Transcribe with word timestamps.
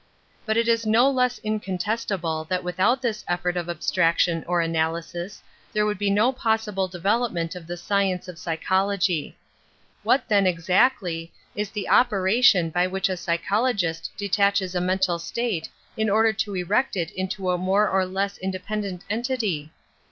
But 0.47 0.57
it 0.57 0.67
is 0.67 0.83
no 0.87 1.11
^., 1.11 1.15
less 1.15 1.37
incontestable 1.43 2.45
that 2.45 2.63
without 2.63 3.03
this 3.03 3.23
effort 3.27 3.55
/ 3.55 3.55
of 3.55 3.69
abstraction 3.69 4.43
or 4.47 4.59
analysis 4.59 5.43
there 5.73 5.85
would 5.85 5.99
be 5.99 6.07
j 6.09 6.13
no 6.15 6.31
possible 6.31 6.87
development 6.87 7.53
of 7.55 7.67
the 7.67 7.77
science 7.77 8.27
of' 8.27 8.39
psychology. 8.39 9.37
What, 10.01 10.27
then, 10.27 10.47
exactly, 10.47 11.31
is 11.55 11.69
the 11.69 11.87
operation 11.87 12.71
by 12.71 12.87
which 12.87 13.09
a 13.09 13.15
psychologis 13.15 14.01
t 14.01 14.09
detaches 14.17 14.73
a 14.73 14.81
mental 14.81 15.19
state 15.19 15.69
in 15.95 16.09
order 16.09 16.33
to 16.33 16.55
erect 16.55 16.95
it 16.95 17.11
into 17.11 17.51
a 17.51 17.57
v.. 17.59 17.63
more 17.63 17.87
or 17.87 18.03
less 18.03 18.39
independent 18.39 19.03
entity? 19.07 19.71